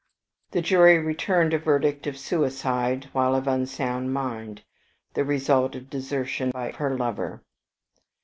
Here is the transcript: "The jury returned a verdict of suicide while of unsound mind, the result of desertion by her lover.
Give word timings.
"The 0.49 0.63
jury 0.63 0.97
returned 0.97 1.53
a 1.53 1.59
verdict 1.59 2.07
of 2.07 2.17
suicide 2.17 3.07
while 3.13 3.35
of 3.35 3.45
unsound 3.45 4.11
mind, 4.11 4.63
the 5.13 5.23
result 5.23 5.75
of 5.75 5.91
desertion 5.91 6.49
by 6.49 6.71
her 6.71 6.97
lover. 6.97 7.43